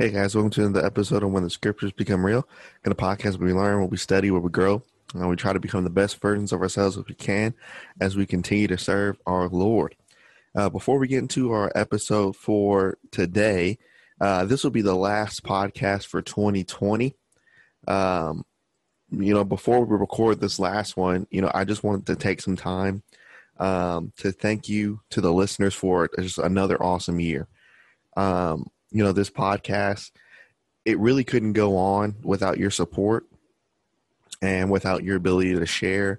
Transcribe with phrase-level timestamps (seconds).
[0.00, 2.48] Hey guys, welcome to the episode of When the Scriptures Become Real.
[2.86, 5.52] In a podcast where we learn, where we study, where we grow, and we try
[5.52, 7.52] to become the best versions of ourselves if we can
[8.00, 9.94] as we continue to serve our Lord.
[10.54, 13.76] Uh, before we get into our episode for today,
[14.22, 17.14] uh, this will be the last podcast for 2020.
[17.86, 18.46] Um,
[19.10, 22.40] you know, before we record this last one, you know, I just wanted to take
[22.40, 23.02] some time
[23.58, 27.48] um, to thank you to the listeners for just another awesome year.
[28.16, 30.10] Um, you know, this podcast,
[30.84, 33.26] it really couldn't go on without your support
[34.42, 36.18] and without your ability to share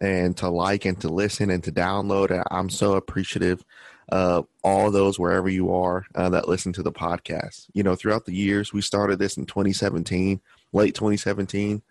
[0.00, 2.42] and to like and to listen and to download.
[2.50, 3.64] I'm so appreciative
[4.08, 7.66] of all those wherever you are uh, that listen to the podcast.
[7.72, 10.40] You know, throughout the years, we started this in 2017,
[10.72, 11.82] late 2017.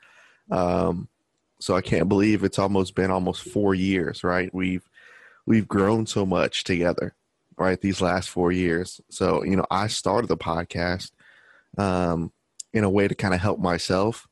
[0.51, 1.07] Um,
[1.59, 4.53] so I can't believe it's almost been almost four years, right?
[4.53, 4.87] We've
[5.45, 7.15] we've grown so much together
[7.61, 8.99] right these last four years.
[9.09, 11.11] So you know i started the podcast
[11.77, 12.31] um,
[12.73, 14.27] in a way to kind of help myself.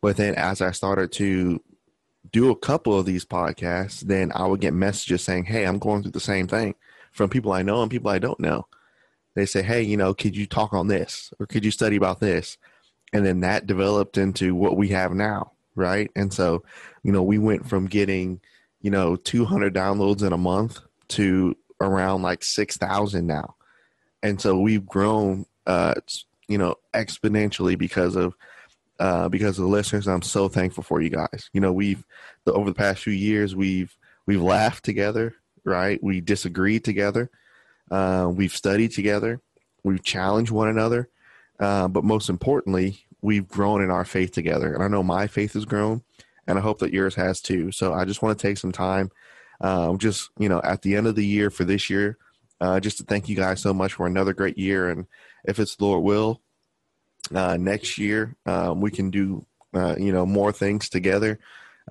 [0.00, 1.62] But then as i started to
[2.30, 6.02] do a couple of these podcasts then i would get messages saying hey i'm going
[6.02, 6.72] through the same thing
[7.10, 8.66] from people i know and people i don't know.
[9.34, 11.32] They say hey you know could you talk on this?
[11.38, 12.58] Or could you study about this?
[13.12, 16.10] And then that developed into what we have now right?
[16.16, 16.62] And so
[17.02, 18.40] you know we went from getting
[18.80, 23.56] you know 200 downloads in a month to around like 6,000 now.
[24.22, 25.94] And so we've grown, uh,
[26.48, 28.34] you know, exponentially because of,
[29.00, 30.06] uh, because of the listeners.
[30.06, 31.50] I'm so thankful for you guys.
[31.52, 32.04] You know, we've,
[32.44, 36.02] the, over the past few years, we've, we've laughed together, right?
[36.02, 37.30] We disagreed together.
[37.90, 39.40] Uh, we've studied together.
[39.82, 41.08] We've challenged one another.
[41.58, 44.74] Uh, but most importantly, we've grown in our faith together.
[44.74, 46.02] And I know my faith has grown,
[46.46, 47.72] and I hope that yours has too.
[47.72, 49.10] So I just want to take some time
[49.60, 52.18] um, just you know at the end of the year for this year
[52.62, 54.88] uh, just to thank you guys so much for another great year.
[54.88, 55.06] And
[55.44, 56.40] if it's lord will
[57.34, 61.38] uh, next year um, we can do uh, you know more things together.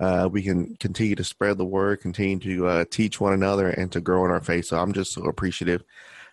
[0.00, 3.92] Uh, we can continue to spread the word continue to uh, teach one another and
[3.92, 4.64] to grow in our faith.
[4.64, 5.84] So i'm just so appreciative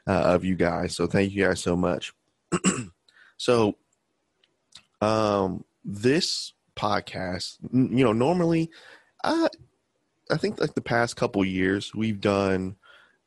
[0.07, 0.95] uh, of you guys.
[0.95, 2.13] So thank you guys so much.
[3.41, 3.77] So
[5.01, 8.69] um this podcast you know normally
[9.23, 9.47] I,
[10.29, 12.75] I think like the past couple years we've done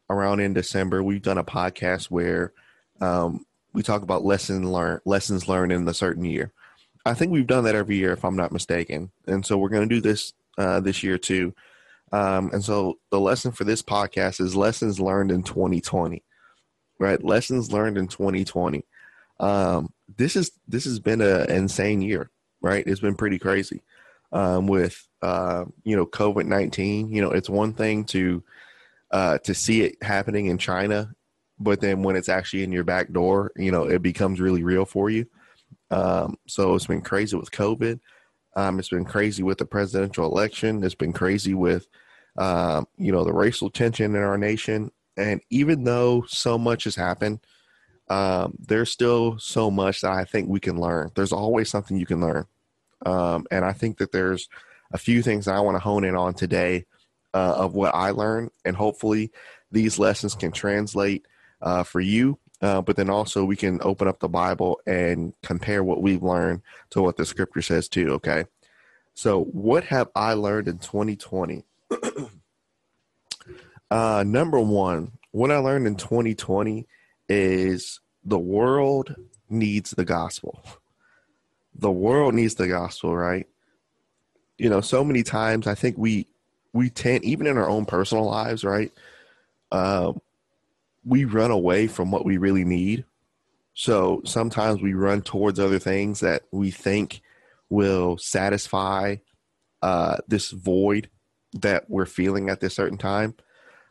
[0.09, 2.53] around in December we've done a podcast where
[3.01, 6.53] um, we talk about lesson learned lessons learned in a certain year.
[7.05, 9.89] I think we've done that every year if I'm not mistaken, and so we're going
[9.89, 11.55] to do this uh, this year too.
[12.13, 16.23] Um, and so the lesson for this podcast is lessons learned in 2020,
[16.99, 17.25] right?
[17.25, 18.85] Lessons learned in 2020.
[19.41, 22.31] Um, this is this has been an insane year,
[22.61, 22.87] right?
[22.87, 23.83] It's been pretty crazy
[24.33, 27.11] um, with uh, you know COVID nineteen.
[27.13, 28.43] You know, it's one thing to
[29.11, 31.15] uh, to see it happening in China,
[31.59, 34.85] but then when it's actually in your back door, you know, it becomes really real
[34.85, 35.27] for you.
[35.91, 38.01] Um, so it's been crazy with COVID.
[38.57, 40.83] Um, it's been crazy with the presidential election.
[40.83, 41.87] It's been crazy with
[42.39, 44.91] um, you know the racial tension in our nation.
[45.17, 47.41] And even though so much has happened,
[48.09, 51.11] um, there's still so much that I think we can learn.
[51.15, 52.47] There's always something you can learn.
[53.05, 54.49] Um, and I think that there's
[54.93, 56.87] a few things I want to hone in on today
[57.35, 59.33] uh, of what I learned, and hopefully
[59.71, 61.27] these lessons can translate
[61.61, 62.39] uh, for you.
[62.61, 66.63] Uh, but then also we can open up the Bible and compare what we've learned
[66.91, 68.13] to what the Scripture says too.
[68.13, 68.45] Okay,
[69.15, 71.65] so what have I learned in 2020?
[73.93, 76.87] Uh, number one, what I learned in 2020
[77.29, 79.15] is the world
[79.51, 80.65] needs the gospel
[81.75, 83.47] the world needs the gospel, right?
[84.59, 86.27] You know, so many times I think we
[86.73, 88.93] we tend even in our own personal lives, right?
[89.71, 90.21] Um,
[91.05, 93.05] we run away from what we really need.
[93.75, 97.23] So sometimes we run towards other things that we think
[97.71, 99.17] will satisfy
[99.81, 101.09] uh, this void
[101.55, 103.35] that we're feeling at this certain time.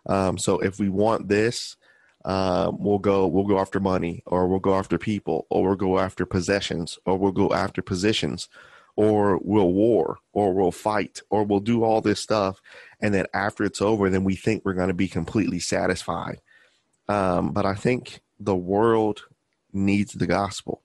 [0.06, 1.78] Um, so if we want this,
[2.26, 6.00] um, we'll go we'll go after money or we'll go after people or we'll go
[6.00, 8.48] after possessions or we'll go after positions
[8.96, 12.62] or we'll war or we'll fight or we'll do all this stuff.
[13.00, 16.42] And then after it's over then we think we're going to be completely satisfied.
[17.08, 19.26] Um, but i think the world
[19.74, 20.82] needs the gospel.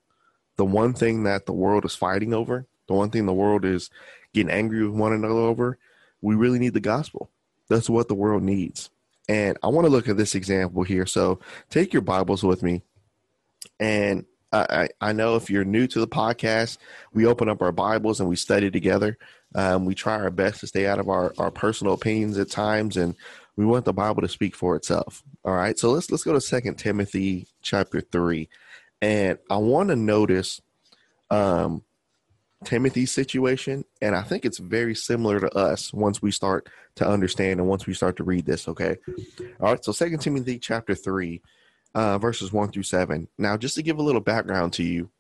[0.57, 3.91] The one thing that the world is fighting over the one thing the world is
[4.33, 5.79] getting angry with one another over
[6.23, 7.31] we really need the gospel.
[7.69, 8.91] That's what the world needs
[9.29, 11.07] and I want to look at this example here.
[11.07, 11.41] So
[11.71, 12.83] take your Bibles with me.
[13.81, 16.79] And I, I, know if you're new to the podcast,
[17.13, 19.19] we open up our Bibles and we study together.
[19.55, 22.97] Um, we try our best to stay out of our, our personal opinions at times,
[22.97, 23.17] and
[23.57, 25.23] we want the Bible to speak for itself.
[25.45, 28.49] All right, so let's let's go to Second Timothy chapter three,
[29.03, 30.61] And I want to notice
[31.31, 31.83] um,
[32.65, 37.61] Timothy's situation, and I think it's very similar to us once we start to understand
[37.61, 38.67] and once we start to read this.
[38.67, 38.97] Okay,
[39.61, 39.85] all right.
[39.85, 41.43] So Second Timothy chapter three,
[41.95, 43.29] uh, verses one through seven.
[43.39, 45.11] Now, just to give a little background to you,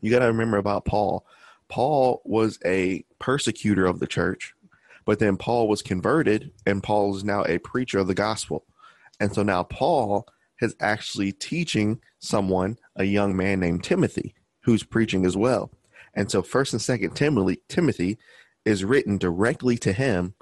[0.00, 1.26] you got to remember about Paul.
[1.68, 4.54] Paul was a persecutor of the church,
[5.04, 8.64] but then Paul was converted, and Paul is now a preacher of the gospel.
[9.20, 10.26] And so now Paul
[10.60, 15.70] is actually teaching someone, a young man named Timothy, who's preaching as well.
[16.16, 18.18] And so First and Second Timothy, Timothy
[18.64, 20.34] is written directly to him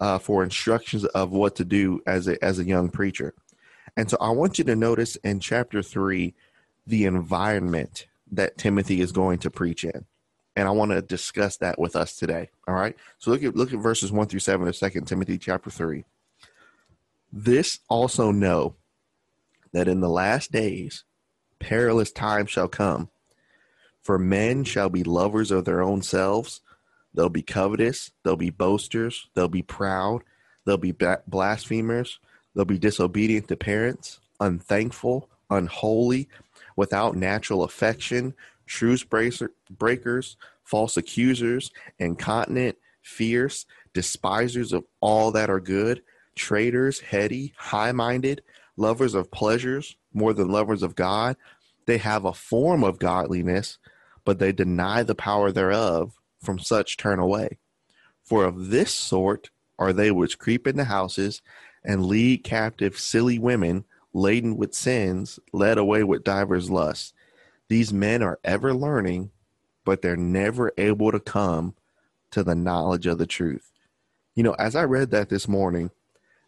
[0.00, 3.34] uh, for instructions of what to do as a as a young preacher.
[3.96, 6.34] And so I want you to notice in chapter three
[6.86, 10.06] the environment that Timothy is going to preach in.
[10.56, 12.50] And I want to discuss that with us today.
[12.66, 12.96] All right.
[13.18, 16.04] So look at look at verses one through seven of Second Timothy chapter three.
[17.32, 18.74] This also know
[19.72, 21.04] that in the last days
[21.58, 23.10] perilous times shall come
[24.08, 26.62] for men shall be lovers of their own selves.
[27.12, 28.10] They'll be covetous.
[28.24, 29.28] They'll be boasters.
[29.34, 30.22] They'll be proud.
[30.64, 30.94] They'll be
[31.26, 32.18] blasphemers.
[32.54, 36.26] They'll be disobedient to parents, unthankful, unholy,
[36.74, 38.32] without natural affection,
[38.64, 46.00] truce breakers, false accusers, incontinent, fierce, despisers of all that are good,
[46.34, 48.40] traitors, heady, high minded,
[48.78, 51.36] lovers of pleasures more than lovers of God.
[51.84, 53.76] They have a form of godliness
[54.28, 57.56] but they deny the power thereof, from such turn away.
[58.22, 59.48] For of this sort
[59.78, 61.40] are they which creep into houses
[61.82, 67.14] and lead captive silly women laden with sins, led away with divers lusts.
[67.68, 69.30] These men are ever learning,
[69.86, 71.74] but they're never able to come
[72.30, 73.72] to the knowledge of the truth.
[74.34, 75.90] You know, as I read that this morning,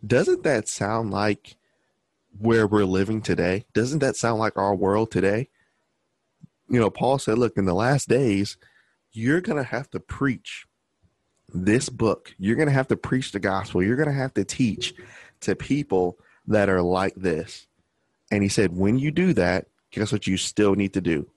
[0.07, 1.57] doesn't that sound like
[2.39, 3.65] where we're living today?
[3.73, 5.49] Doesn't that sound like our world today?
[6.71, 8.57] You know, Paul said, look, in the last days,
[9.13, 10.67] you're going to have to preach
[11.53, 12.33] this book.
[12.39, 13.83] You're going to have to preach the gospel.
[13.83, 14.95] You're going to have to teach
[15.41, 17.67] to people that are like this.
[18.31, 21.29] And he said, when you do that, guess what you still need to do?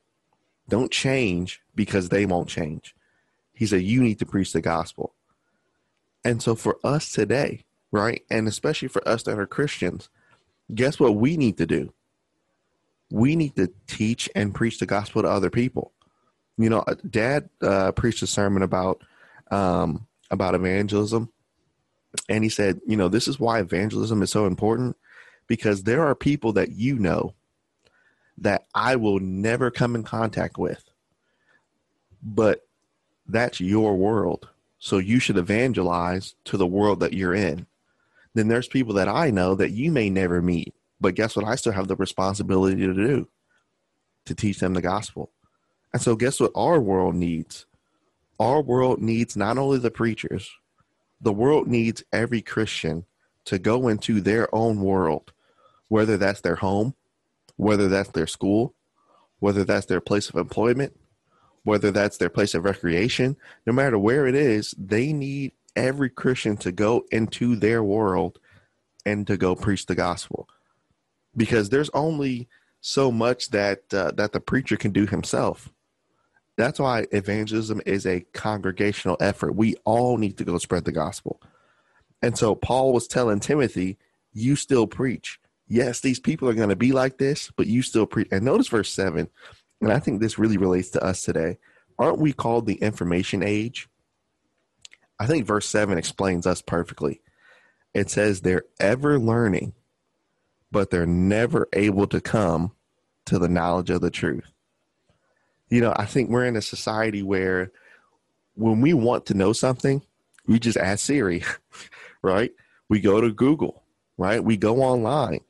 [0.70, 2.96] Don't change because they won't change.
[3.54, 5.14] He said, you need to preach the gospel.
[6.24, 10.10] And so for us today, right, and especially for us that are Christians,
[10.74, 11.92] guess what we need to do?
[13.14, 15.94] We need to teach and preach the gospel to other people.
[16.58, 19.04] You know, Dad uh, preached a sermon about
[19.52, 21.32] um, about evangelism,
[22.28, 24.98] and he said, you know, this is why evangelism is so important
[25.46, 27.36] because there are people that you know
[28.40, 30.84] that I will never come in contact with,
[32.24, 32.66] but
[33.28, 34.50] that's your world.
[34.80, 37.68] So you should evangelize to the world that you're in.
[38.34, 41.46] Then there's people that I know that you may never meet but guess what?
[41.46, 43.28] I still have the responsibility to do
[44.26, 45.32] to teach them the gospel.
[45.92, 47.66] And so, guess what our world needs?
[48.40, 50.50] Our world needs not only the preachers,
[51.22, 53.06] the world needs every Christian
[53.46, 55.34] to go into their own world,
[55.88, 56.96] whether that's their home,
[57.58, 58.74] whether that's their school,
[59.40, 60.98] whether that's their place of employment,
[61.64, 66.58] whether that's their place of recreation, no matter where it is, they need every Christian
[66.58, 68.40] to go into their world
[69.06, 70.48] and to go preach the gospel
[71.36, 72.48] because there's only
[72.82, 75.70] so much that uh, that the preacher can do himself.
[76.58, 79.56] That's why evangelism is a congregational effort.
[79.56, 81.42] We all need to go spread the gospel.
[82.22, 83.98] And so Paul was telling Timothy,
[84.34, 85.40] you still preach.
[85.68, 88.28] Yes, these people are going to be like this, but you still preach.
[88.32, 89.28] And notice verse 7,
[89.82, 91.58] and I think this really relates to us today.
[91.98, 93.88] Aren't we called the information age?
[95.20, 97.22] I think verse 7 explains us perfectly.
[97.94, 99.74] It says they're ever learning
[100.74, 102.72] but they're never able to come
[103.26, 104.52] to the knowledge of the truth.
[105.70, 107.72] You know, I think we're in a society where
[108.56, 110.02] when we want to know something,
[110.48, 111.44] we just ask Siri,
[112.24, 112.52] right?
[112.90, 113.84] We go to Google,
[114.18, 114.44] right?
[114.44, 115.42] We go online.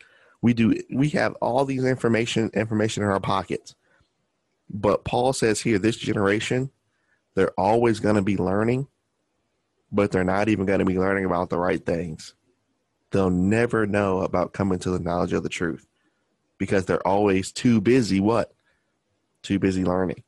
[0.41, 3.75] We do we have all these information information in our pockets.
[4.69, 6.69] But Paul says here this generation,
[7.35, 8.87] they're always going to be learning,
[9.89, 12.33] but they're not even going to be learning about the right things
[13.13, 15.87] they'll never know about coming to the knowledge of the truth
[16.57, 18.53] because they're always too busy what?
[19.41, 20.23] Too busy learning.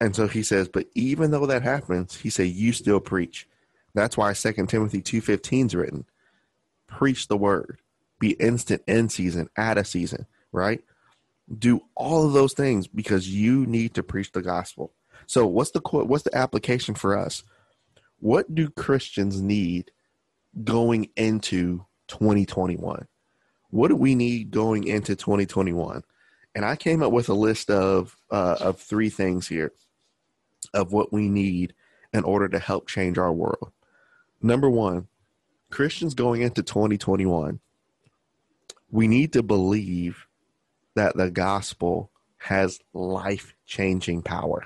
[0.00, 3.46] And so he says but even though that happens he said you still preach.
[3.92, 6.04] That's why 2 timothy 2.15 is written.
[6.86, 7.80] Preach the word.
[8.18, 10.82] Be instant in season at a season right?
[11.56, 14.92] Do all of those things because you need to preach the gospel.
[15.26, 17.42] So what's the what's the application for us?
[18.20, 19.90] What do christians need
[20.64, 23.06] going into 2021?
[23.70, 26.02] What do we need going into 2021?
[26.54, 29.72] And I came up with a list of uh, of three things here
[30.74, 31.74] of what we need
[32.12, 33.70] in order to help change our world.
[34.42, 35.08] Number one,
[35.70, 37.60] Christians going into 2021,
[38.90, 40.26] we need to believe
[40.94, 44.64] that the gospel has life changing power.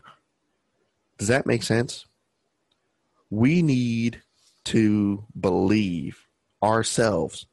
[1.19, 2.07] Does that make sense?
[3.31, 4.23] We need
[4.65, 6.27] to believe
[6.63, 7.47] ourselves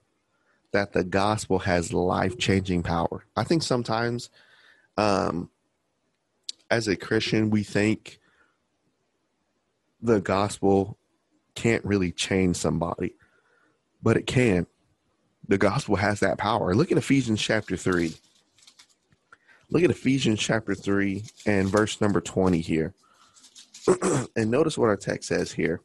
[0.72, 3.26] that the gospel has life changing power.
[3.36, 4.30] I think sometimes,
[4.98, 5.50] um,
[6.70, 8.20] as a Christian, we think
[10.02, 10.98] the gospel
[11.56, 13.16] can't really change somebody,
[14.02, 14.68] but it can.
[15.48, 16.76] The gospel has that power.
[16.76, 18.14] Look at Ephesians chapter 3.
[19.72, 22.94] Look at Ephesians chapter 3 and verse number 20 here.
[24.36, 25.82] and notice what our text says here.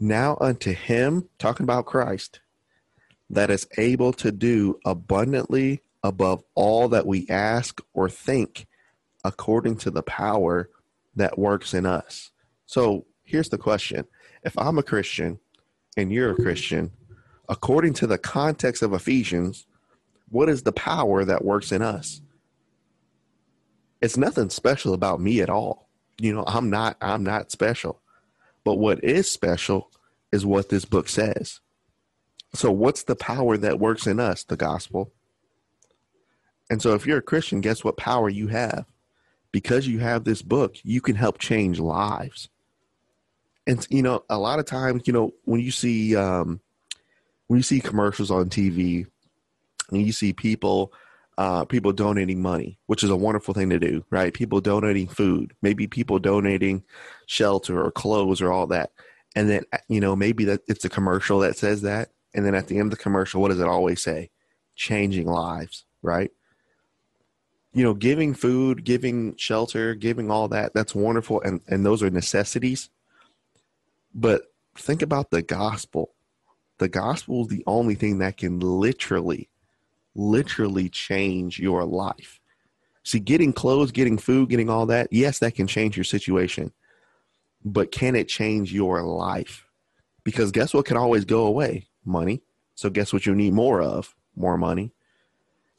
[0.00, 2.40] Now unto him, talking about Christ,
[3.30, 8.66] that is able to do abundantly above all that we ask or think,
[9.24, 10.70] according to the power
[11.16, 12.30] that works in us.
[12.66, 14.06] So here's the question
[14.44, 15.38] If I'm a Christian
[15.96, 16.92] and you're a Christian,
[17.48, 19.66] according to the context of Ephesians,
[20.28, 22.20] what is the power that works in us?
[24.00, 25.88] It's nothing special about me at all.
[26.20, 28.00] You know, I'm not I'm not special.
[28.68, 29.90] But what is special
[30.30, 31.60] is what this book says.
[32.52, 34.44] So, what's the power that works in us?
[34.44, 35.10] The gospel.
[36.68, 38.84] And so, if you're a Christian, guess what power you have?
[39.52, 42.50] Because you have this book, you can help change lives.
[43.66, 46.60] And you know, a lot of times, you know, when you see um,
[47.46, 49.06] when you see commercials on TV,
[49.90, 50.92] and you see people
[51.38, 54.34] uh, people donating money, which is a wonderful thing to do, right?
[54.34, 56.82] People donating food, maybe people donating
[57.26, 58.90] shelter or clothes or all that,
[59.34, 62.66] and then you know maybe that it's a commercial that says that, and then at
[62.66, 64.30] the end of the commercial, what does it always say?
[64.74, 66.30] Changing lives, right?
[67.72, 71.40] You know, giving food, giving shelter, giving all that, that's wonderful.
[71.42, 72.90] And, and those are necessities.
[74.14, 74.42] But
[74.76, 76.14] think about the gospel.
[76.78, 79.48] The gospel is the only thing that can literally,
[80.18, 82.40] literally change your life.
[83.04, 86.72] See, getting clothes, getting food, getting all that, yes, that can change your situation.
[87.64, 89.66] But can it change your life?
[90.24, 91.88] Because guess what can always go away?
[92.08, 92.42] money.
[92.74, 94.16] So guess what you need more of?
[94.34, 94.92] More money.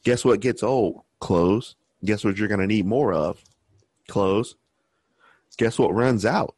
[0.03, 1.01] Guess what gets old?
[1.19, 1.75] Clothes.
[2.05, 3.43] Guess what you're going to need more of?
[4.07, 4.55] Clothes.
[5.57, 6.55] Guess what runs out?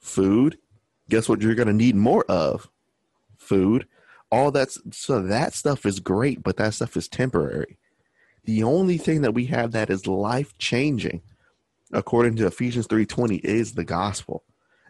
[0.00, 0.58] Food.
[1.10, 2.70] Guess what you're going to need more of?
[3.36, 3.86] Food.
[4.30, 7.78] All that's so that stuff is great, but that stuff is temporary.
[8.44, 11.22] The only thing that we have that is life changing,
[11.92, 14.44] according to Ephesians 3:20, is the gospel.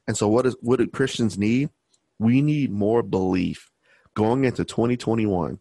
[0.07, 1.71] And so what is what do Christians need?
[2.19, 3.71] We need more belief
[4.15, 5.59] going into 2021,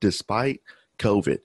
[0.00, 0.60] despite
[0.98, 1.38] COVID,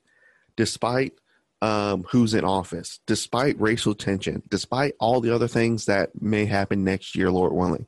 [0.55, 1.13] despite
[1.61, 6.83] um, who's in office, despite racial tension, despite all the other things that may happen
[6.83, 7.87] next year, Lord willing,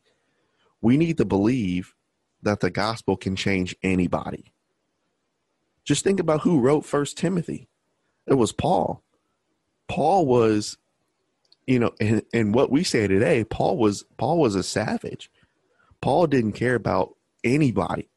[0.82, 1.95] we need to believe
[2.46, 4.54] that the gospel can change anybody.
[5.84, 7.68] Just think about who wrote First Timothy.
[8.28, 9.04] It was Paul.
[9.88, 10.78] Paul was,
[11.68, 15.30] you know, and, and what we say today, Paul was Paul was a savage.
[16.02, 18.10] Paul didn't care about anybody.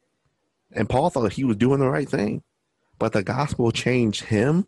[0.71, 2.43] And Paul thought he was doing the right thing,
[2.99, 4.67] but the gospel changed him.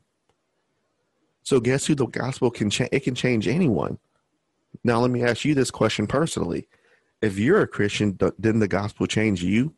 [1.44, 2.90] So guess who the gospel can change?
[2.92, 4.00] It can change anyone.
[4.84, 6.68] Now let me ask you this question personally:
[7.22, 9.74] If you're a Christian, didn't the gospel change you?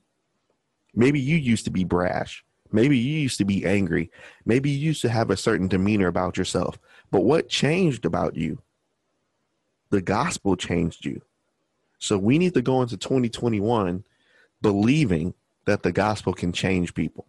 [0.96, 2.44] Maybe you used to be brash.
[2.72, 4.10] Maybe you used to be angry.
[4.46, 6.80] Maybe you used to have a certain demeanor about yourself.
[7.12, 8.62] But what changed about you?
[9.90, 11.22] The gospel changed you.
[12.00, 14.04] So we need to go into 2021
[14.62, 15.34] believing
[15.66, 17.28] that the gospel can change people,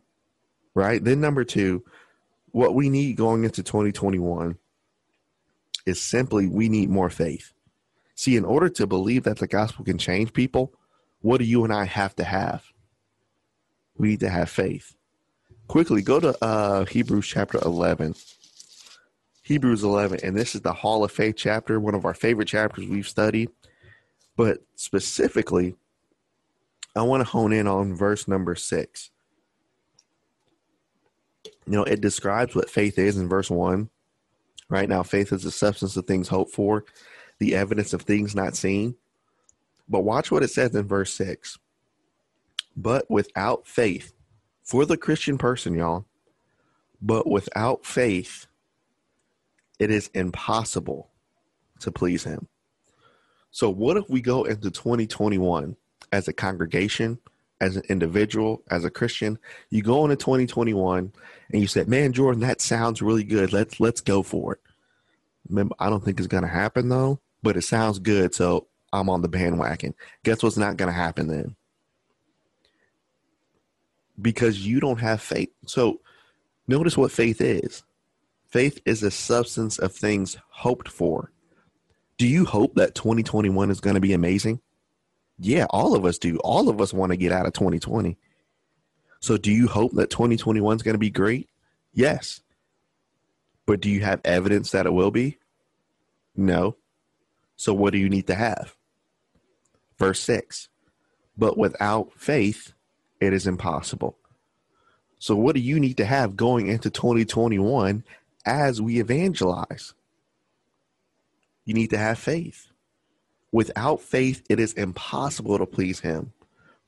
[0.75, 1.03] right?
[1.05, 1.85] Then, number two,
[2.53, 4.57] what we need going into 2021
[5.87, 7.53] is simply we need more faith.
[8.15, 10.73] See, in order to believe that the gospel can change people,
[11.21, 12.65] what do you and I have to have?
[13.97, 14.95] We need to have faith.
[15.69, 18.15] Quickly, go to uh, Hebrews chapter 11.
[19.43, 22.87] Hebrews 11, and this is the Hall of Faith chapter, one of our favorite chapters
[22.87, 23.51] we've studied.
[24.37, 25.75] But specifically,
[26.97, 29.11] I want to hone in on verse number six.
[31.67, 33.91] You know, it describes what faith is in verse one.
[34.69, 36.85] Right now, faith is the substance of things hoped for,
[37.39, 38.97] the evidence of things not seen.
[39.89, 41.59] But watch what it says in verse six.
[42.77, 44.13] But without faith,
[44.63, 46.07] for the Christian person, y'all,
[47.01, 48.47] but without faith,
[49.79, 51.11] it is impossible
[51.81, 52.49] to please Him.
[53.51, 55.77] So, what if we go into 2021
[56.13, 57.19] as a congregation,
[57.61, 59.39] as an individual, as a Christian,
[59.71, 61.13] you go into 2021
[61.53, 63.53] and you said, "Man, Jordan, that sounds really good.
[63.53, 64.61] Let's let's go for it."
[65.49, 69.11] Remember, I don't think it's going to happen though, but it sounds good, so I'm
[69.11, 69.95] on the bandwagon.
[70.25, 71.55] Guess what's not going to happen then?
[74.21, 75.51] Because you don't have faith.
[75.67, 76.01] So
[76.67, 77.85] notice what faith is.
[78.49, 81.31] Faith is a substance of things hoped for.
[82.17, 84.61] Do you hope that 2021 is going to be amazing?
[85.39, 86.39] Yeah, all of us do.
[86.39, 88.17] All of us want to get out of 2020.
[89.21, 91.51] So do you hope that 2021 is going to be great?
[91.93, 92.41] Yes.
[93.67, 95.39] But do you have evidence that it will be?
[96.37, 96.77] No.
[97.57, 98.75] So what do you need to have?
[99.99, 100.69] Verse 6.
[101.37, 102.73] But without faith,
[103.21, 104.17] it is impossible.
[105.19, 108.05] So what do you need to have going into 2021
[108.45, 109.95] as we evangelize?
[111.65, 112.67] You need to have faith.
[113.51, 116.33] Without faith, it is impossible to please him.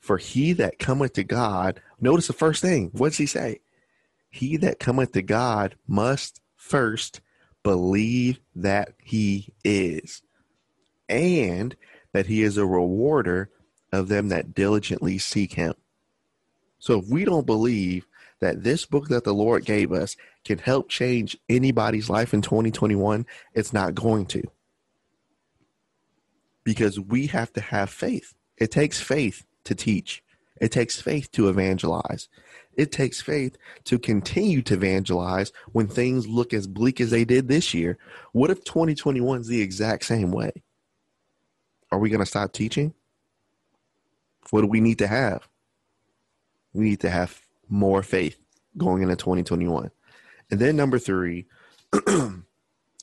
[0.01, 2.91] For he that cometh to God, notice the first thing.
[2.93, 3.61] What does he say?
[4.29, 7.21] He that cometh to God must first
[7.63, 10.23] believe that he is,
[11.09, 11.77] and
[12.13, 13.51] that he is a rewarder
[13.93, 15.75] of them that diligently seek him.
[16.79, 18.07] So if we don't believe
[18.41, 23.27] that this book that the Lord gave us can help change anybody's life in 2021,
[23.55, 24.43] it's not going to
[26.67, 28.35] because we have to have faith.
[28.59, 30.23] It takes faith to teach,
[30.61, 32.29] it takes faith to evangelize.
[32.75, 37.49] It takes faith to continue to evangelize when things look as bleak as they did
[37.49, 37.97] this year.
[38.33, 40.53] What if 2021 is the exact same way?
[41.97, 42.93] Are we going to stop teaching?
[44.51, 45.49] What do we need to have?
[46.75, 48.39] We need to have more faith
[48.77, 49.91] going into 2021.
[50.51, 51.47] And then number three,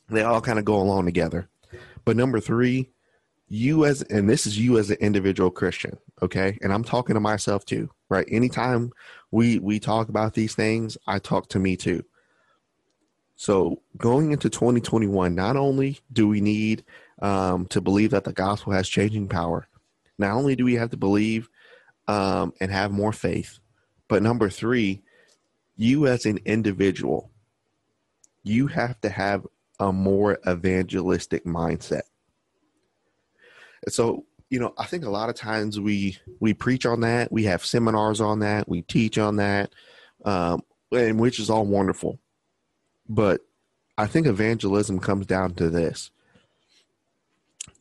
[0.09, 1.49] they all kind of go along together.
[2.05, 2.91] But number three,
[3.47, 7.19] you as and this is you as an individual christian okay and i'm talking to
[7.19, 8.89] myself too right anytime
[9.31, 12.03] we we talk about these things i talk to me too
[13.35, 16.83] so going into 2021 not only do we need
[17.21, 19.67] um, to believe that the gospel has changing power.
[20.17, 21.49] Not only do we have to believe
[22.07, 23.59] um, and have more faith
[24.09, 25.01] but number three
[25.75, 27.31] you as an individual
[28.43, 29.45] you have to have
[29.79, 32.03] a more evangelistic mindset.
[33.87, 37.45] So, you know, I think a lot of times we we preach on that, we
[37.45, 39.71] have seminars on that, we teach on that,
[40.25, 40.61] um,
[40.91, 42.19] and which is all wonderful.
[43.09, 43.41] But
[43.97, 46.11] I think evangelism comes down to this: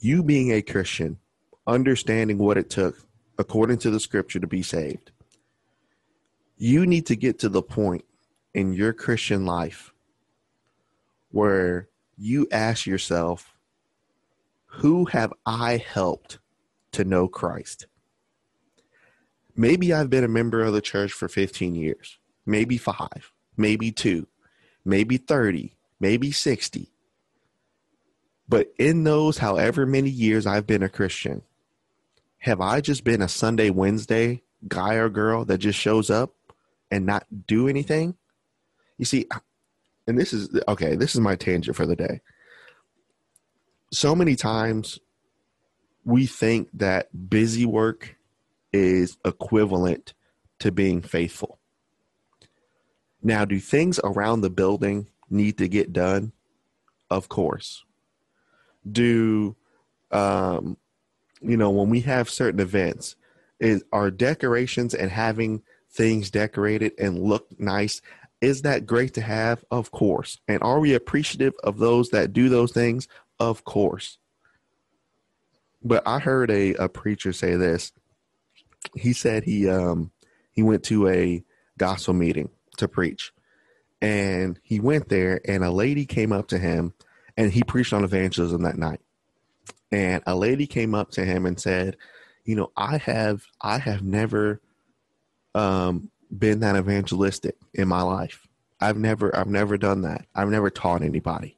[0.02, 1.18] you being a Christian,
[1.64, 3.06] understanding what it took
[3.38, 5.12] according to the Scripture to be saved.
[6.56, 8.04] You need to get to the point
[8.52, 9.92] in your Christian life
[11.30, 11.88] where
[12.18, 13.54] you ask yourself
[14.66, 16.38] who have I helped
[16.92, 17.86] to know Christ?
[19.54, 24.26] Maybe I've been a member of the church for 15 years, maybe five, maybe two,
[24.84, 26.91] maybe 30, maybe 60.
[28.48, 31.42] But in those however many years I've been a Christian,
[32.38, 36.34] have I just been a Sunday, Wednesday guy or girl that just shows up
[36.90, 38.16] and not do anything?
[38.98, 39.26] You see,
[40.06, 42.20] and this is okay, this is my tangent for the day
[43.92, 44.98] so many times
[46.04, 48.16] we think that busy work
[48.72, 50.14] is equivalent
[50.58, 51.58] to being faithful.
[53.22, 56.32] Now, do things around the building need to get done?
[57.10, 57.84] Of course.
[58.90, 59.56] Do
[60.10, 60.76] um,
[61.40, 63.16] you know when we have certain events,
[63.60, 68.00] is our decorations and having things decorated and look nice
[68.42, 69.64] is that great to have?
[69.70, 70.38] Of course.
[70.48, 73.06] And are we appreciative of those that do those things?
[73.38, 74.18] Of course.
[75.82, 77.92] But I heard a, a preacher say this.
[78.94, 80.10] He said he um
[80.50, 81.44] he went to a
[81.78, 83.32] gospel meeting to preach.
[84.00, 86.94] And he went there and a lady came up to him
[87.36, 89.00] and he preached on evangelism that night.
[89.90, 91.96] And a lady came up to him and said,
[92.44, 94.60] "You know, I have I have never
[95.54, 98.46] um been that evangelistic in my life.
[98.80, 100.26] I've never I've never done that.
[100.34, 101.56] I've never taught anybody.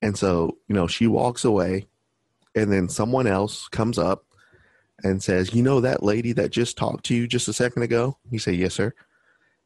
[0.00, 1.86] And so, you know, she walks away,
[2.54, 4.26] and then someone else comes up
[5.02, 8.18] and says, You know, that lady that just talked to you just a second ago?
[8.30, 8.94] He said, Yes, sir.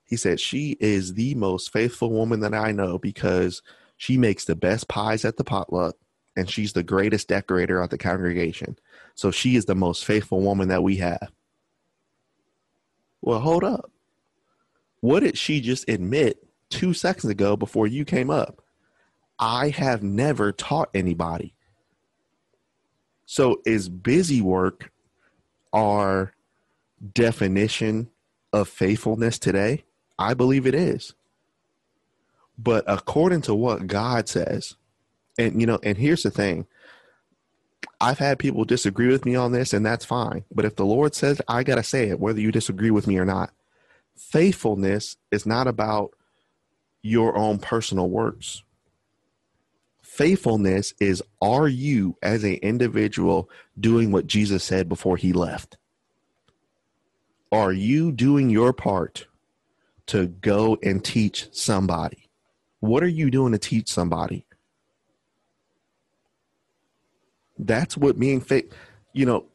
[0.05, 3.63] He said, She is the most faithful woman that I know because
[3.99, 5.97] she makes the best pies at the potluck
[6.37, 8.79] and she's the greatest decorator at the congregation.
[9.17, 11.33] So she is the most faithful woman that we have.
[13.21, 13.91] Well, hold up.
[15.01, 18.63] What did she just admit two seconds ago before you came up?
[19.39, 21.55] I have never taught anybody.
[23.27, 24.93] So is busy work
[25.73, 26.33] our
[27.15, 28.11] definition
[28.53, 29.85] of faithfulness today?
[30.19, 31.15] I believe it is.
[32.59, 34.75] But according to what God says,
[35.39, 36.67] and you know, and here's the thing
[38.01, 40.45] I've had people disagree with me on this, and that's fine.
[40.53, 43.19] But if the Lord says, I got to say it, whether you disagree with me
[43.19, 43.53] or not.
[44.17, 46.11] Faithfulness is not about
[47.03, 48.63] your own personal works.
[50.03, 55.77] Faithfulness is are you as an individual doing what Jesus said before he left?
[57.53, 59.27] Are you doing your part
[60.07, 62.28] to go and teach somebody?
[62.81, 64.45] What are you doing to teach somebody?
[67.59, 68.73] That's what being faith,
[69.13, 69.47] you know,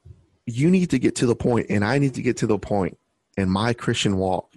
[0.45, 2.97] you need to get to the point, and I need to get to the point
[3.37, 4.53] in my Christian walk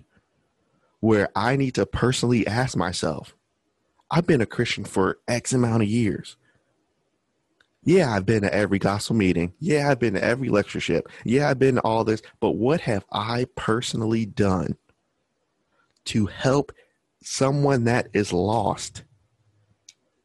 [1.00, 3.36] where I need to personally ask myself,
[4.10, 6.36] I've been a Christian for X amount of years.
[7.84, 9.52] Yeah, I've been to every gospel meeting.
[9.60, 11.08] Yeah, I've been to every lectureship.
[11.24, 12.20] Yeah, I've been to all this.
[12.40, 14.76] But what have I personally done
[16.06, 16.72] to help
[17.26, 19.02] someone that is lost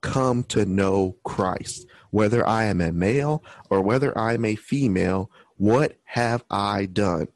[0.01, 1.87] come to know Christ?
[2.11, 7.27] Whether I am a male or whether I'm a female, what have I done?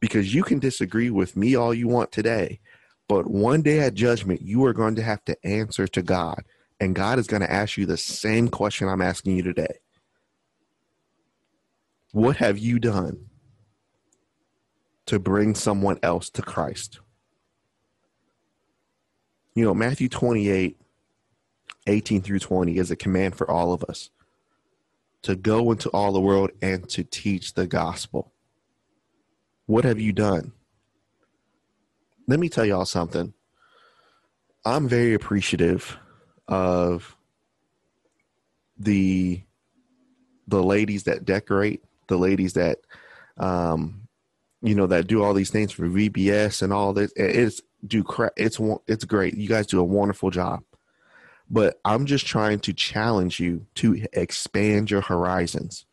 [0.00, 2.60] Because you can disagree with me all you want today,
[3.08, 6.42] but one day at judgment, you are going to have to answer to God.
[6.80, 9.78] And God is going to ask you the same question I'm asking you today.
[12.12, 13.26] What have you done
[15.06, 17.00] to bring someone else to Christ?
[19.54, 20.80] You know, Matthew 28,
[21.86, 24.10] 18 through 20 is a command for all of us
[25.22, 28.32] to go into all the world and to teach the gospel.
[29.66, 30.52] What have you done?
[32.30, 33.34] let me tell y'all something.
[34.64, 35.98] I'm very appreciative
[36.46, 37.16] of
[38.78, 39.42] the
[40.46, 42.78] the ladies that decorate, the ladies that
[43.36, 44.02] um
[44.62, 47.12] you know that do all these things for VBS and all this.
[47.16, 48.32] It's do crap.
[48.36, 49.36] It's it's great.
[49.36, 50.62] You guys do a wonderful job.
[51.48, 55.84] But I'm just trying to challenge you to expand your horizons,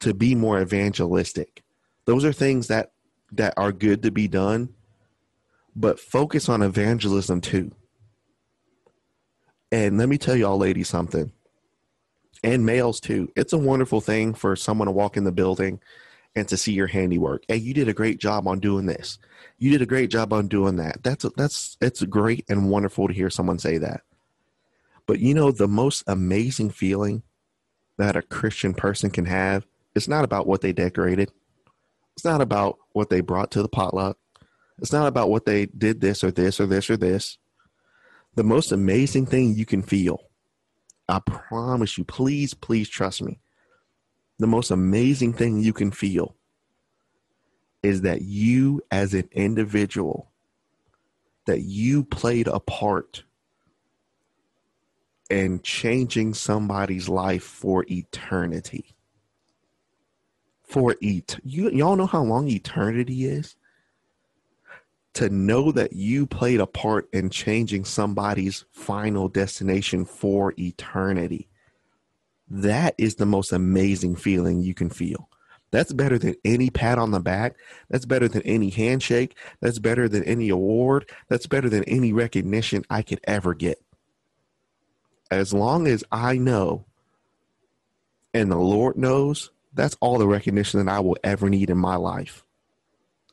[0.00, 1.62] to be more evangelistic.
[2.04, 2.92] Those are things that
[3.32, 4.70] that are good to be done,
[5.74, 7.72] but focus on evangelism too.
[9.70, 11.32] And let me tell y'all, ladies, something,
[12.42, 13.30] and males too.
[13.36, 15.80] It's a wonderful thing for someone to walk in the building
[16.34, 17.44] and to see your handiwork.
[17.48, 19.18] Hey, you did a great job on doing this.
[19.58, 21.02] You did a great job on doing that.
[21.02, 24.02] That's that's it's great and wonderful to hear someone say that.
[25.06, 27.22] But you know, the most amazing feeling
[27.96, 31.32] that a Christian person can have, it's not about what they decorated.
[32.14, 34.18] It's not about what they brought to the potluck.
[34.78, 37.38] It's not about what they did this or this or this or this.
[38.34, 40.20] The most amazing thing you can feel,
[41.08, 43.40] I promise you, please, please trust me.
[44.38, 46.36] The most amazing thing you can feel
[47.82, 50.30] is that you, as an individual,
[51.46, 53.24] that you played a part
[55.30, 58.94] in changing somebody's life for eternity.
[60.62, 63.56] For et, you y'all know how long eternity is
[65.14, 71.47] to know that you played a part in changing somebody's final destination for eternity.
[72.50, 75.28] That is the most amazing feeling you can feel.
[75.70, 77.56] That's better than any pat on the back.
[77.90, 79.36] That's better than any handshake.
[79.60, 81.10] That's better than any award.
[81.28, 83.82] That's better than any recognition I could ever get.
[85.30, 86.86] As long as I know
[88.32, 91.96] and the Lord knows, that's all the recognition that I will ever need in my
[91.96, 92.44] life.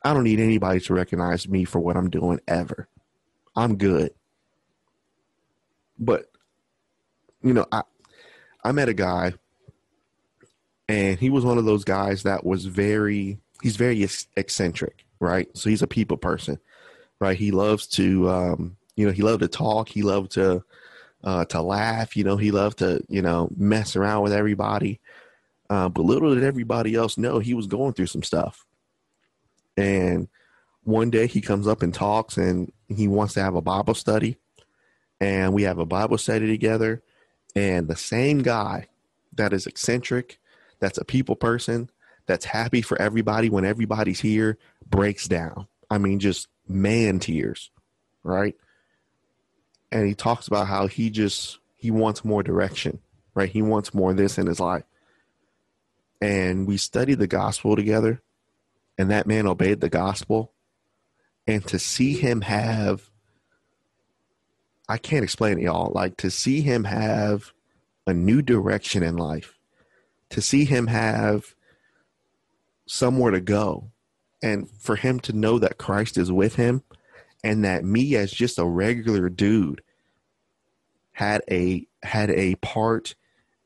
[0.03, 2.87] I don't need anybody to recognize me for what I'm doing ever.
[3.55, 4.11] I'm good.
[5.97, 6.29] But
[7.41, 7.83] you know, I
[8.65, 9.33] I met a guy
[10.89, 15.47] and he was one of those guys that was very he's very eccentric, right?
[15.55, 16.59] So he's a people person,
[17.19, 17.37] right?
[17.37, 20.63] He loves to um, you know, he loved to talk, he loved to
[21.23, 24.99] uh, to laugh, you know, he loved to, you know, mess around with everybody.
[25.69, 28.65] Uh, but little did everybody else know he was going through some stuff.
[29.77, 30.27] And
[30.83, 34.37] one day he comes up and talks and he wants to have a Bible study.
[35.19, 37.03] And we have a Bible study together.
[37.55, 38.87] And the same guy
[39.33, 40.39] that is eccentric,
[40.79, 41.89] that's a people person,
[42.25, 45.67] that's happy for everybody when everybody's here, breaks down.
[45.89, 47.71] I mean, just man tears,
[48.23, 48.55] right?
[49.91, 52.99] And he talks about how he just he wants more direction,
[53.33, 53.49] right?
[53.49, 54.83] He wants more of this in his life.
[56.19, 58.21] And we studied the gospel together
[58.97, 60.51] and that man obeyed the gospel
[61.45, 63.09] and to see him have
[64.87, 65.91] I can't explain it y'all.
[65.93, 67.51] Like to see him have
[68.07, 69.55] a new direction in life
[70.29, 71.55] to see him have
[72.87, 73.91] somewhere to go
[74.43, 76.83] and for him to know that Christ is with him
[77.43, 79.81] and that me as just a regular dude
[81.13, 83.15] had a had a part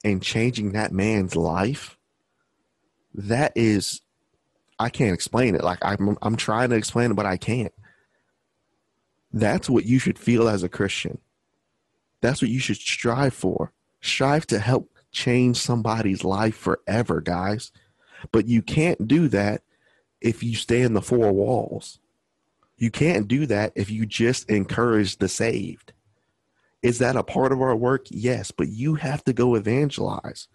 [0.04, 1.98] in changing that man's life
[3.14, 4.02] that is
[4.78, 5.64] I can't explain it.
[5.64, 7.74] Like I'm I'm trying to explain it but I can't
[9.32, 11.20] that's what you should feel as a Christian
[12.22, 17.72] that's what you should strive for strive to help change somebody's life forever guys
[18.32, 19.62] but you can't do that
[20.22, 22.00] if you stay in the four walls.
[22.78, 25.94] You can't do that if you just encourage the saved.
[26.82, 28.08] Is that a part of our work?
[28.10, 30.48] Yes, but you have to go evangelize.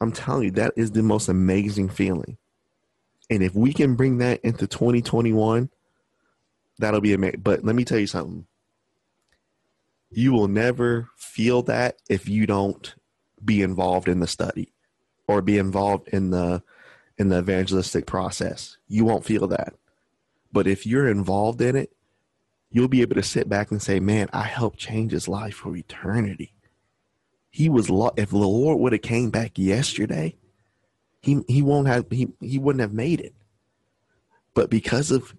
[0.00, 2.36] I'm telling you, that is the most amazing feeling.
[3.30, 5.70] And if we can bring that into 2021,
[6.78, 7.40] that'll be amazing.
[7.40, 8.46] But let me tell you something.
[10.10, 12.94] You will never feel that if you don't
[13.44, 14.72] be involved in the study
[15.28, 16.62] or be involved in the
[17.18, 18.76] in the evangelistic process.
[18.88, 19.74] You won't feel that.
[20.52, 21.92] But if you're involved in it,
[22.70, 25.76] you'll be able to sit back and say, "Man, I helped change his life for
[25.76, 26.52] eternity."
[27.50, 30.36] He was lo- if the Lord would have came back yesterday,
[31.20, 33.34] he he won't have he he wouldn't have made it.
[34.54, 35.34] But because of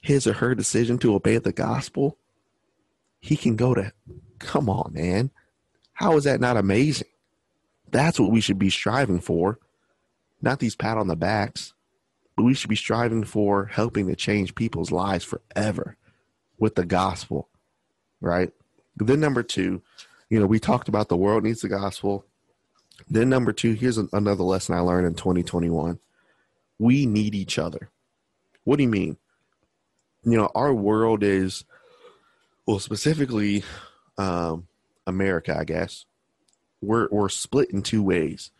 [0.00, 2.16] his or her decision to obey the gospel,
[3.20, 3.92] he can go to
[4.38, 5.30] come on, man.
[5.92, 7.08] How is that not amazing?
[7.90, 9.58] That's what we should be striving for
[10.42, 11.74] not these pat on the backs,
[12.36, 15.96] but we should be striving for helping to change people's lives forever
[16.58, 17.48] with the gospel,
[18.20, 18.50] right?
[18.96, 19.82] Then, number two,
[20.28, 22.24] you know, we talked about the world needs the gospel.
[23.08, 25.98] Then, number two, here's another lesson I learned in 2021
[26.78, 27.90] we need each other.
[28.64, 29.18] What do you mean?
[30.22, 31.64] You know, our world is,
[32.66, 33.64] well, specifically
[34.18, 34.66] um,
[35.06, 36.04] America, I guess.
[36.82, 38.50] We're, we're split in two ways.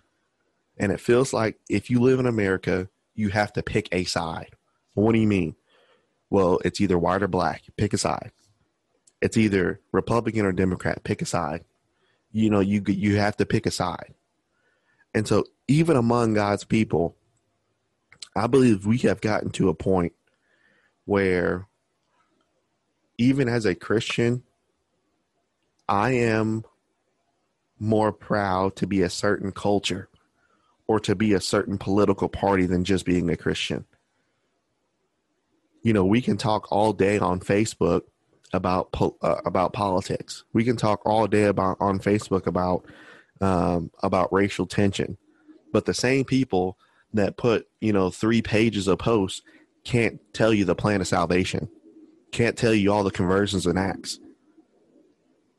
[0.78, 4.56] And it feels like if you live in America, you have to pick a side.
[4.94, 5.54] What do you mean?
[6.30, 7.62] Well, it's either white or black.
[7.76, 8.32] Pick a side.
[9.20, 11.04] It's either Republican or Democrat.
[11.04, 11.64] Pick a side.
[12.32, 14.14] You know, you you have to pick a side.
[15.12, 17.16] And so, even among God's people,
[18.36, 20.12] I believe we have gotten to a point
[21.10, 21.66] where,
[23.18, 24.44] even as a Christian,
[25.88, 26.62] I am
[27.80, 30.08] more proud to be a certain culture
[30.86, 33.86] or to be a certain political party than just being a Christian.
[35.82, 38.02] You know, we can talk all day on Facebook
[38.52, 40.44] about uh, about politics.
[40.52, 42.84] We can talk all day about on Facebook about
[43.40, 45.18] um, about racial tension,
[45.72, 46.78] but the same people
[47.14, 49.42] that put you know three pages of posts
[49.84, 51.68] can't tell you the plan of salvation,
[52.32, 54.18] can't tell you all the conversions and Acts,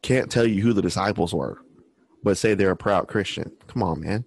[0.02, 1.60] can't tell you who the disciples were,
[2.24, 3.52] but say they're a proud Christian.
[3.68, 4.26] Come on, man.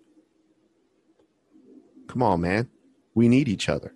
[2.09, 2.69] Come on, man.
[3.15, 3.95] We need each other.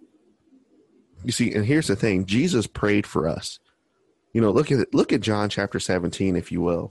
[1.24, 3.58] You see, and here's the thing Jesus prayed for us.
[4.32, 6.90] You know, look at look at John chapter 17, if you will.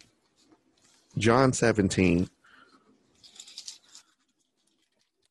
[1.18, 2.30] John 17.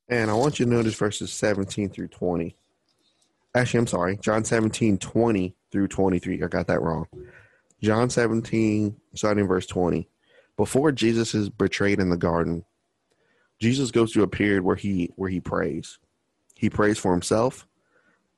[0.09, 2.57] And I want you to notice verses 17 through 20.
[3.57, 4.19] Actually, I'm sorry.
[4.19, 6.42] John 17, 20 through 23.
[6.42, 7.07] I got that wrong.
[7.83, 10.07] John 17, starting verse 20.
[10.59, 12.66] Before Jesus is betrayed in the garden,
[13.59, 15.99] Jesus goes through a period where he where he prays.
[16.55, 17.66] He prays for himself,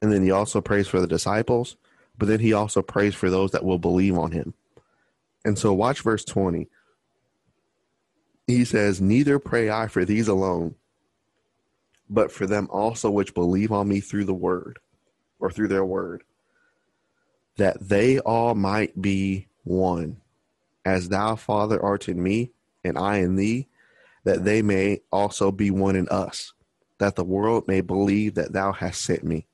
[0.00, 1.76] and then he also prays for the disciples,
[2.16, 4.54] but then he also prays for those that will believe on him.
[5.44, 6.68] And so watch verse 20.
[8.46, 10.76] He says, Neither pray I for these alone,
[12.09, 14.78] but for them also which believe on me through the word,
[15.38, 16.22] or through their word,
[17.57, 20.18] that they all might be one,
[20.85, 22.51] as thou, Father, art in me,
[22.85, 23.68] and I in thee,
[24.24, 26.53] that they may also be one in us,
[26.98, 29.46] that the world may believe that thou hast sent me.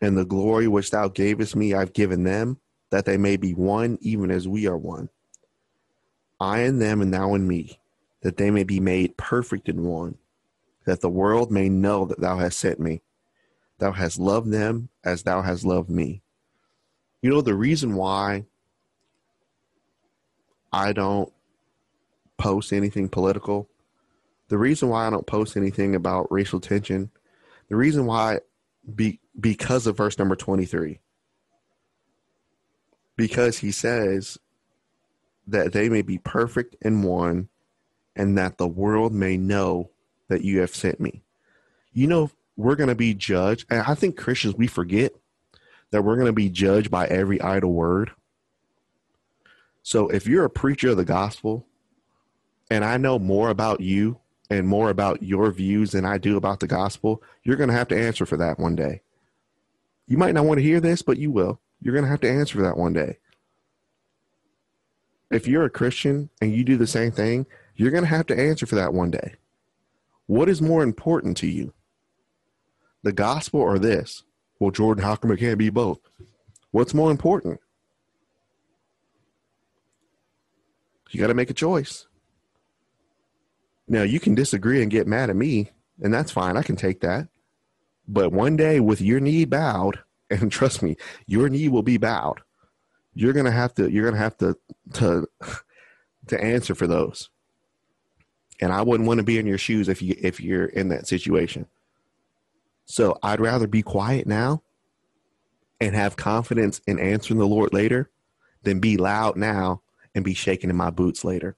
[0.00, 2.58] And the glory which thou gavest me, I've given them,
[2.90, 5.08] that they may be one, even as we are one.
[6.40, 7.78] I in them, and thou in me,
[8.22, 10.16] that they may be made perfect in one,
[10.84, 13.00] that the world may know that thou hast sent me.
[13.82, 16.22] Thou hast loved them as thou hast loved me.
[17.20, 18.44] You know, the reason why
[20.72, 21.32] I don't
[22.38, 23.68] post anything political
[24.52, 27.10] the reason why I don't post anything about racial tension,
[27.70, 28.40] the reason why
[28.94, 31.00] be because of verse number 23.
[33.16, 34.38] Because he says
[35.46, 37.48] that they may be perfect in one
[38.14, 39.88] and that the world may know
[40.28, 41.24] that you have sent me.
[41.94, 43.66] You know, we're going to be judged.
[43.70, 45.12] And I think Christians, we forget
[45.90, 48.12] that we're going to be judged by every idle word.
[49.82, 51.66] So if you're a preacher of the gospel
[52.70, 56.60] and I know more about you and more about your views than I do about
[56.60, 59.02] the gospel, you're going to have to answer for that one day.
[60.06, 61.60] You might not want to hear this, but you will.
[61.80, 63.18] You're going to have to answer for that one day.
[65.30, 68.38] If you're a Christian and you do the same thing, you're going to have to
[68.38, 69.34] answer for that one day.
[70.26, 71.72] What is more important to you?
[73.02, 74.24] The gospel or this?
[74.58, 75.98] Well, Jordan, how come it can't be both?
[76.70, 77.60] What's more important?
[81.10, 82.06] You got to make a choice.
[83.86, 86.56] Now, you can disagree and get mad at me, and that's fine.
[86.56, 87.28] I can take that.
[88.08, 89.98] But one day, with your knee bowed,
[90.30, 92.40] and trust me, your knee will be bowed.
[93.14, 93.90] You're gonna have to.
[93.90, 94.56] You're gonna have to
[94.94, 95.28] to
[96.28, 97.28] to answer for those.
[98.60, 101.06] And I wouldn't want to be in your shoes if you if you're in that
[101.06, 101.66] situation.
[102.84, 104.62] So I'd rather be quiet now
[105.80, 108.10] and have confidence in answering the Lord later
[108.62, 109.82] than be loud now
[110.14, 111.56] and be shaking in my boots later.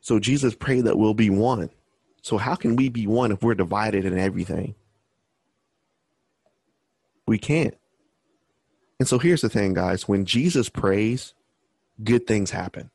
[0.00, 1.70] So Jesus prayed that we'll be one.
[2.22, 4.74] So how can we be one if we're divided in everything?
[7.26, 7.76] We can't.
[8.98, 10.08] And so here's the thing, guys.
[10.08, 11.34] When Jesus prays,
[12.02, 12.90] good things happen.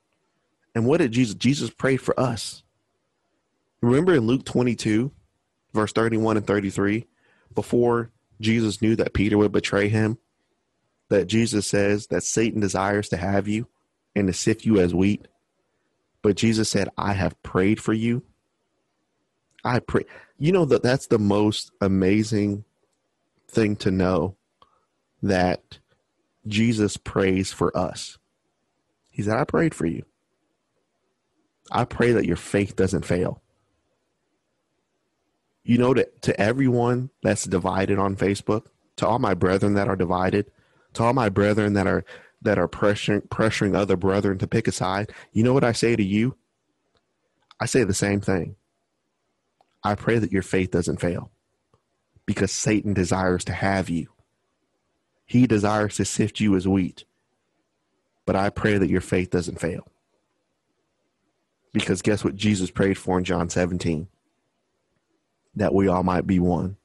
[0.74, 1.36] And what did Jesus?
[1.36, 2.64] Jesus prayed for us.
[3.82, 5.12] Remember in Luke 22,
[5.76, 7.06] verse 31 and 33,
[7.54, 8.12] before
[8.42, 10.18] Jesus knew that Peter would betray him,
[11.10, 13.68] that Jesus says that Satan desires to have you
[14.16, 15.28] and to sift you as wheat.
[16.22, 18.24] But Jesus said, I have prayed for you.
[19.64, 20.06] I pray.
[20.38, 22.66] You know that that's the most amazing
[23.48, 24.36] thing to know
[25.22, 25.80] that
[26.48, 28.18] Jesus prays for us.
[29.10, 30.04] He said, I prayed for you.
[31.72, 33.42] I pray that your faith doesn't fail.
[35.66, 39.96] You know that to everyone that's divided on Facebook, to all my brethren that are
[39.96, 40.52] divided,
[40.94, 42.06] to all my brethren that are
[42.44, 45.96] that are pressuring pressuring other brethren to pick a side, you know what I say
[45.96, 46.38] to you?
[47.60, 48.56] I say the same thing.
[49.84, 51.32] I pray that your faith doesn't fail
[52.28, 54.10] because Satan desires to have you.
[55.26, 57.06] He desires to sift you as wheat.
[58.26, 59.88] But I pray that your faith doesn't fail.
[61.74, 64.08] Because guess what Jesus prayed for in John 17?
[65.56, 66.78] That we all might be one.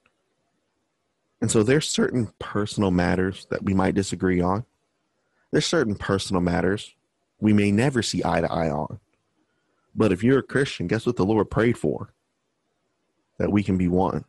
[1.41, 4.65] And so there's certain personal matters that we might disagree on.
[5.51, 6.95] There's certain personal matters
[7.41, 9.01] we may never see eye to eye on.
[9.95, 12.13] But if you're a Christian, guess what the Lord prayed for?
[13.39, 14.25] That we can be one.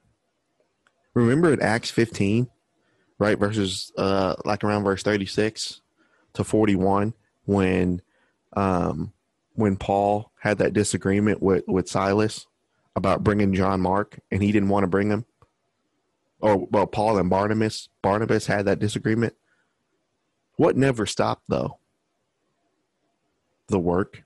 [1.13, 2.49] Remember in Acts 15,
[3.19, 3.38] right?
[3.38, 5.82] Verses uh like around verse 36
[6.34, 7.13] to 41
[7.45, 8.01] when
[8.54, 9.12] um
[9.54, 12.47] when Paul had that disagreement with with Silas
[12.95, 15.25] about bringing John Mark and he didn't want to bring him?
[16.39, 19.36] Or well Paul and Barnabas Barnabas had that disagreement?
[20.56, 21.80] What never stopped though?
[23.67, 24.23] The work.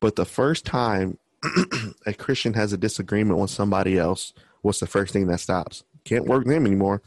[0.00, 1.18] But the first time
[2.06, 4.32] a Christian has a disagreement with somebody else
[4.62, 5.84] what's the first thing that stops?
[6.04, 7.02] Can't work them anymore.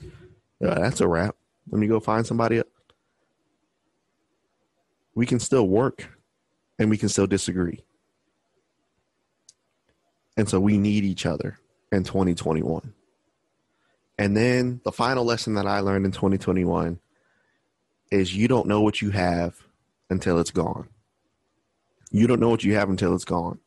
[0.64, 1.36] Uh, that's a wrap.
[1.70, 2.68] Let me go find somebody else.
[5.16, 6.08] We can still work
[6.78, 7.84] and we can still disagree
[10.38, 11.60] and so we need each other
[11.92, 12.94] in 2021
[14.18, 17.00] and then the final lesson that I learned in 2021
[18.12, 19.56] is you don't know what you have
[20.10, 20.88] until it's gone.
[22.12, 23.60] You don't know what you have until it's gone.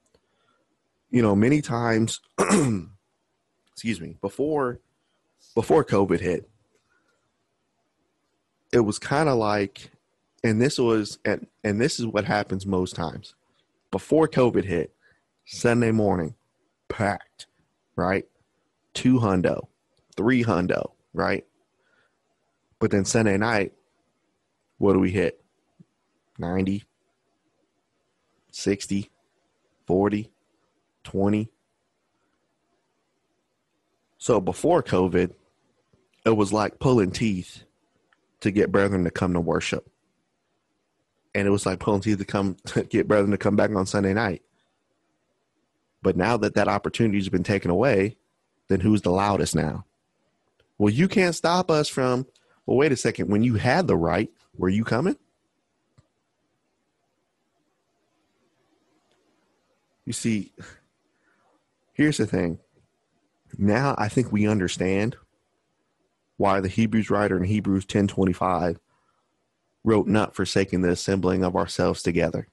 [1.10, 2.20] You know, many times
[3.72, 4.80] excuse me, before
[5.54, 6.48] before COVID hit,
[8.72, 9.90] it was kind of like
[10.42, 13.34] and this was and and this is what happens most times.
[13.90, 14.94] Before COVID hit,
[15.44, 16.34] Sunday morning,
[16.88, 17.46] packed,
[17.96, 18.26] right?
[18.94, 19.68] Two hundo
[20.18, 21.46] three hundo, right?
[22.80, 23.72] But then Sunday night,
[24.76, 25.40] what do we hit?
[26.38, 26.82] 90,
[28.50, 29.10] 60,
[29.86, 30.30] 40,
[31.04, 31.50] 20.
[34.18, 35.32] So before COVID,
[36.26, 37.62] it was like pulling teeth
[38.40, 39.88] to get brethren to come to worship.
[41.32, 43.86] And it was like pulling teeth to come to get brethren to come back on
[43.86, 44.42] Sunday night.
[46.02, 48.16] But now that that opportunity has been taken away,
[48.68, 49.84] then who's the loudest now?
[50.78, 52.26] Well, you can't stop us from.
[52.66, 53.28] Well, wait a second.
[53.28, 55.16] When you had the right, were you coming?
[60.04, 60.52] You see,
[61.92, 62.60] here's the thing.
[63.58, 65.16] Now I think we understand
[66.36, 68.78] why the Hebrews writer in Hebrews 10:25
[69.84, 72.48] wrote not forsaking the assembling of ourselves together.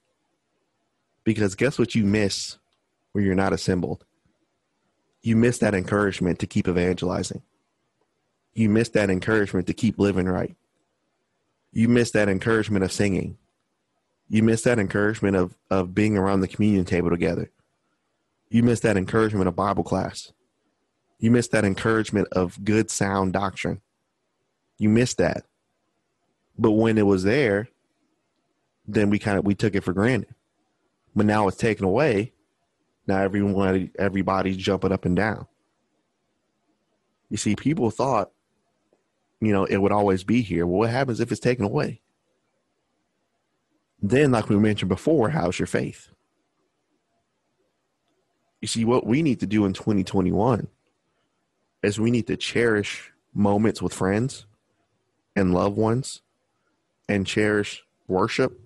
[1.24, 2.57] Because guess what you miss
[3.16, 4.05] when you're not assembled?
[5.22, 7.41] You miss that encouragement to keep evangelizing
[8.55, 10.55] you miss that encouragement to keep living right.
[11.72, 13.38] You miss that encouragement of singing.
[14.30, 17.51] You miss that encouragement of of being around the communion table together.
[18.49, 20.32] You miss that encouragement of Bible class.
[21.20, 23.82] You miss that encouragement of good sound doctrine.
[24.78, 25.45] You miss that.
[26.57, 27.68] But when it was there,
[28.88, 30.34] then we kind of we took it for granted.
[31.13, 32.32] But now it's taken away.
[33.08, 35.47] Now everyone everybody's jumping up and down.
[37.30, 38.32] You see, people thought,
[39.41, 40.66] you know, it would always be here.
[40.66, 42.01] Well, what happens if it's taken away?
[44.01, 46.10] Then, like we mentioned before, how's your faith?
[48.62, 50.68] You see, what we need to do in 2021
[51.84, 54.45] is we need to cherish moments with friends
[55.36, 56.22] and loved ones
[57.08, 58.60] and cherish worship.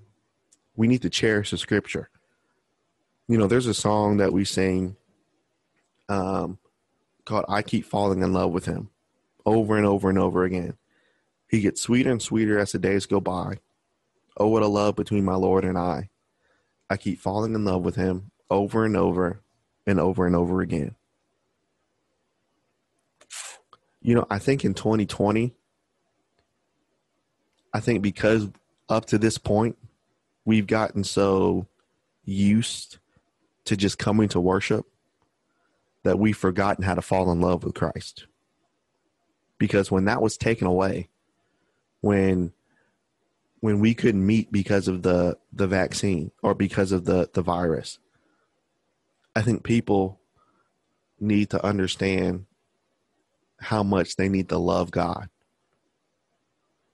[0.75, 2.09] We need to cherish the scripture.
[3.29, 4.95] You know, there's a song that we sing
[6.09, 6.57] um,
[7.25, 8.89] called I Keep Falling in Love with Him
[9.45, 10.73] over and over and over again.
[11.47, 13.59] He gets sweeter and sweeter as the days go by.
[14.35, 16.09] Oh, what a love between my Lord and I.
[16.89, 19.41] I keep falling in love with him over and over
[19.85, 20.95] and over and over again.
[24.01, 25.53] You know, I think in 2020,
[27.73, 28.47] I think because
[28.87, 29.77] up to this point,
[30.45, 31.67] we've gotten so
[32.23, 32.97] used
[33.69, 34.85] to just coming to worship
[36.03, 38.25] that we've forgotten how to fall in love with Christ.
[39.57, 41.09] Because when that was taken away,
[42.01, 42.51] when
[43.59, 47.99] when we couldn't meet because of the the vaccine or because of the the virus,
[49.35, 50.19] I think people
[51.19, 52.45] need to understand
[53.59, 55.29] how much they need to love God.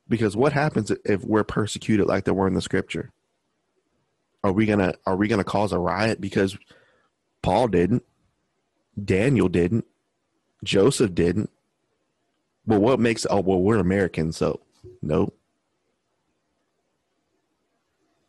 [0.09, 3.11] Because what happens if we're persecuted like they were in the scripture?
[4.45, 6.55] Are we gonna are we gonna cause a riot because
[7.41, 8.03] Paul didn't,
[9.03, 9.85] Daniel didn't,
[10.63, 11.49] Joseph didn't?
[12.67, 14.59] But what makes oh well we're Americans, so
[15.01, 15.33] no.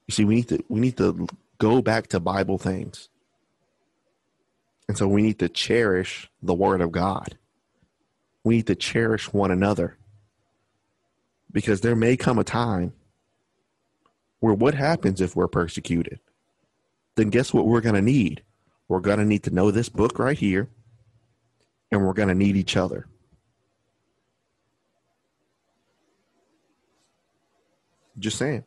[0.07, 1.27] You see, we need to we need to
[1.59, 3.11] go back to Bible things.
[4.89, 7.37] And so we need to cherish the word of God.
[8.43, 9.99] We need to cherish one another.
[11.53, 12.95] Because there may come a time
[14.41, 16.21] where what happens if we're persecuted?
[17.17, 18.43] Then guess what we're going to need?
[18.89, 20.69] We're going to need to know this book right here,
[21.91, 23.07] and we're going to need each other.
[28.19, 28.65] Just saying.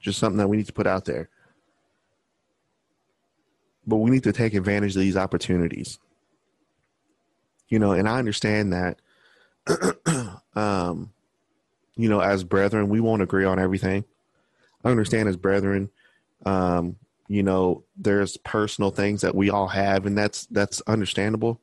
[0.00, 1.28] Just something that we need to put out there.
[3.86, 5.98] But we need to take advantage of these opportunities.
[7.68, 9.00] You know, and I understand that
[10.56, 11.12] um,
[11.96, 14.04] you know, as brethren, we won't agree on everything.
[14.86, 15.90] I understand as brethren,
[16.44, 16.94] um,
[17.26, 21.60] you know, there's personal things that we all have, and that's that's understandable.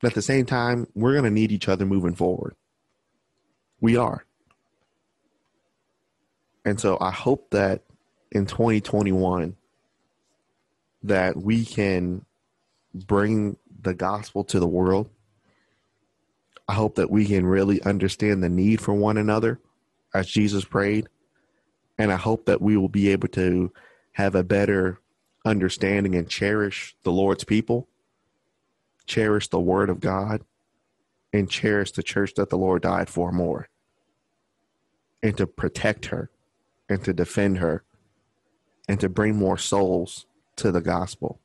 [0.00, 2.54] But at the same time, we're gonna need each other moving forward.
[3.80, 4.24] We are.
[6.64, 7.82] And so I hope that
[8.30, 9.56] in 2021
[11.02, 12.24] that we can
[12.94, 15.10] bring the gospel to the world.
[16.68, 19.58] I hope that we can really understand the need for one another
[20.14, 21.08] as Jesus prayed.
[21.98, 23.72] And I hope that we will be able to
[24.12, 25.00] have a better
[25.44, 27.88] understanding and cherish the Lord's people,
[29.06, 30.42] cherish the word of God,
[31.32, 33.68] and cherish the church that the Lord died for more,
[35.22, 36.30] and to protect her
[36.88, 37.84] and to defend her
[38.88, 40.26] and to bring more souls
[40.56, 41.40] to the gospel.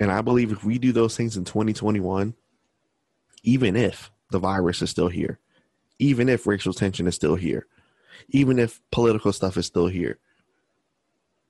[0.00, 2.34] And I believe if we do those things in 2021,
[3.44, 5.38] even if the virus is still here,
[5.98, 7.66] even if racial tension is still here,
[8.28, 10.18] even if political stuff is still here,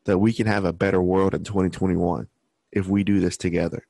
[0.04, 2.28] that we can have a better world in 2021
[2.72, 3.86] if we do this together.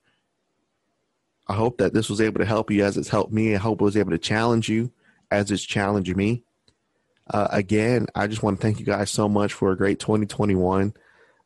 [1.48, 3.54] I hope that this was able to help you as it's helped me.
[3.54, 4.92] I hope it was able to challenge you
[5.30, 6.44] as it's challenging me.
[7.28, 10.94] Uh, again, I just want to thank you guys so much for a great 2021.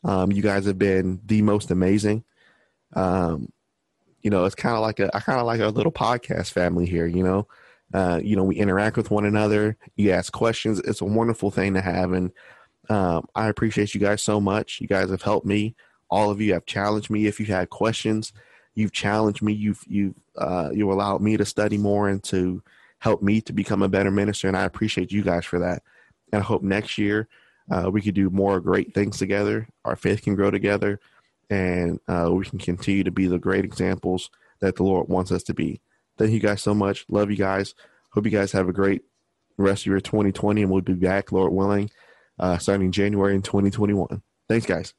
[0.04, 2.24] Um, you guys have been the most amazing.
[2.94, 3.52] Um,
[4.22, 6.86] you know, it's kind of like a, I kind of like a little podcast family
[6.86, 7.06] here.
[7.06, 7.48] You know,
[7.94, 9.76] uh, you know, we interact with one another.
[9.96, 10.80] You ask questions.
[10.80, 12.32] It's a wonderful thing to have, and
[12.88, 14.80] um, I appreciate you guys so much.
[14.80, 15.74] You guys have helped me.
[16.10, 17.26] All of you have challenged me.
[17.26, 18.32] If you had questions,
[18.74, 19.52] you've challenged me.
[19.52, 22.62] You've you've uh, you allowed me to study more and to
[22.98, 25.82] help me to become a better minister, and I appreciate you guys for that.
[26.32, 27.28] And I hope next year
[27.70, 29.68] uh, we can do more great things together.
[29.84, 31.00] Our faith can grow together,
[31.50, 34.30] and uh, we can continue to be the great examples
[34.60, 35.80] that the Lord wants us to be.
[36.18, 37.04] Thank you guys so much.
[37.08, 37.74] Love you guys.
[38.12, 39.02] Hope you guys have a great
[39.58, 41.90] rest of your 2020, and we'll be back, Lord willing,
[42.38, 44.22] uh, starting January in 2021.
[44.48, 44.94] Thanks, guys.